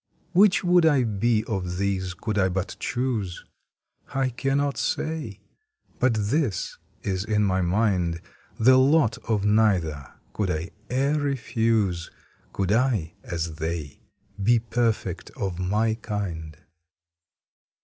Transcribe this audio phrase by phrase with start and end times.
[0.31, 3.45] Which would I be of these could I but choose?
[4.15, 5.41] I cannot say,
[5.99, 8.19] but this is in my mind,
[8.59, 12.09] The lot of neither could I e er refuse
[12.51, 13.99] Could I, as they,
[14.41, 16.57] be perfect of my kind.